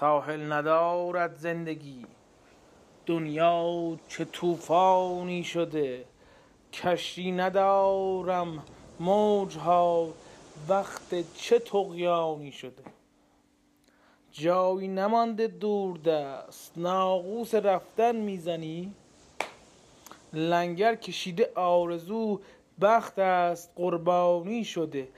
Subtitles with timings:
[0.00, 2.06] ساحل ندارد زندگی.
[3.06, 6.04] دنیا چه طوفانی شده
[6.72, 8.64] کشتی ندارم
[9.00, 10.08] موجها
[10.68, 12.82] وقت چه طغیانی شده.
[14.32, 18.92] جایی نمانده دوردست ناقوس رفتن می‌زنی.
[20.32, 22.40] لنگر کشیده آرزو
[22.80, 25.08] بخت است قربانی شده.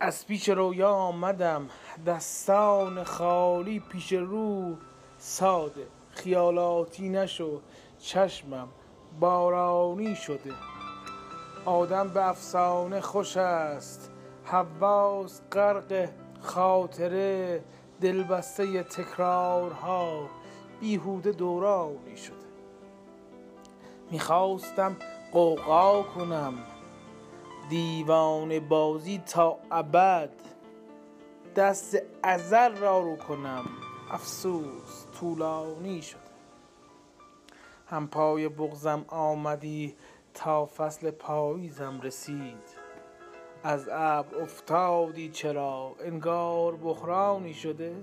[0.00, 1.68] از پیش رویا آمدم
[2.06, 4.76] دستان خالی پیش رو.
[5.18, 7.60] ساده خیالاتی نشو
[7.98, 8.68] چشمم
[9.20, 10.52] بارانی شده.
[11.64, 14.10] آدم به افسانه خوش است
[14.44, 16.08] حواس غرق
[16.40, 17.64] خاطره.
[18.00, 20.28] دلبسته تکرارها
[20.80, 22.36] بیهوده دورانی شده.
[24.10, 24.96] می‌خواستم
[25.32, 26.54] غوغا کنم.
[27.68, 30.30] دیوانه بازی تا ابد.
[31.56, 33.64] دست ازل را رو کنم.
[34.10, 36.20] افسوس طولانی شده.
[37.86, 39.96] هم پای بغضم آمدی
[40.34, 42.86] تا فصل پاییزم رسید.
[43.62, 47.94] از ابر افتادی چرا انگار بحرانی شده؟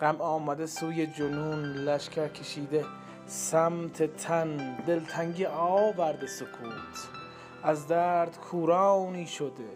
[0.00, 2.84] غم آمده سوی جنون لشکر کشیده.
[3.26, 7.17] سمت تن دلتنگی آورده سکوت.
[7.62, 9.68] از درد کورانی شده.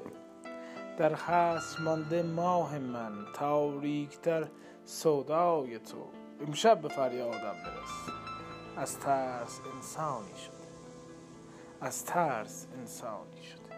[0.99, 4.49] در حصر مانده ماه من تاریکتر
[4.85, 6.07] سودای تو.
[6.47, 8.15] امشب به فریادم برس.
[8.77, 10.57] از ترس انسانی شده.
[11.81, 13.72] از ترس انسانی شده.